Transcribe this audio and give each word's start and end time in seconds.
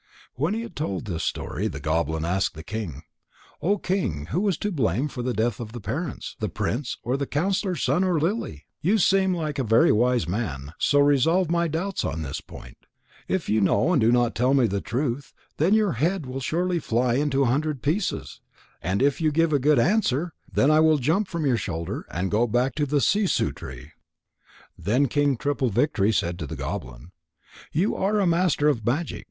When 0.33 0.55
he 0.55 0.61
had 0.63 0.75
told 0.75 1.05
this 1.05 1.23
story, 1.23 1.67
the 1.67 1.79
goblin 1.79 2.25
asked 2.25 2.55
the 2.55 2.63
king: 2.63 3.03
"O 3.61 3.77
King, 3.77 4.25
who 4.31 4.39
was 4.41 4.57
to 4.57 4.71
blame 4.71 5.07
for 5.07 5.21
the 5.21 5.31
death 5.31 5.59
of 5.59 5.73
the 5.73 5.79
parents: 5.79 6.35
the 6.39 6.49
prince, 6.49 6.97
or 7.03 7.17
the 7.17 7.27
counsellor's 7.27 7.83
son, 7.83 8.03
or 8.03 8.19
Lily? 8.19 8.65
You 8.81 8.97
seem 8.97 9.31
like 9.31 9.59
a 9.59 9.63
very 9.63 9.91
wise 9.91 10.27
man, 10.27 10.73
so 10.79 10.97
resolve 10.99 11.51
my 11.51 11.67
doubts 11.67 12.03
on 12.03 12.23
this 12.23 12.41
point. 12.41 12.77
If 13.27 13.47
you 13.47 13.61
know 13.61 13.91
and 13.93 14.01
do 14.01 14.11
not 14.11 14.33
tell 14.33 14.55
me 14.55 14.65
the 14.65 14.81
truth, 14.81 15.35
then 15.57 15.75
your 15.75 15.91
head 15.91 16.25
will 16.25 16.39
surely 16.39 16.79
fly 16.79 17.13
into 17.13 17.43
a 17.43 17.53
hundred 17.53 17.83
pieces. 17.83 18.41
And 18.81 19.03
if 19.03 19.21
you 19.21 19.31
give 19.31 19.53
a 19.53 19.59
good 19.59 19.77
answer, 19.77 20.33
then 20.51 20.71
I 20.71 20.79
will 20.79 20.97
jump 20.97 21.27
from 21.27 21.45
your 21.45 21.57
shoulder 21.57 22.07
and 22.09 22.31
go 22.31 22.47
back 22.47 22.73
to 22.73 22.87
the 22.87 23.01
sissoo 23.01 23.53
tree." 23.53 23.91
Then 24.75 25.07
King 25.07 25.37
Triple 25.37 25.69
victory 25.69 26.11
said 26.11 26.39
to 26.39 26.47
the 26.47 26.55
goblin: 26.55 27.11
"You 27.71 27.95
are 27.95 28.19
a 28.19 28.25
master 28.25 28.67
of 28.67 28.83
magic. 28.83 29.19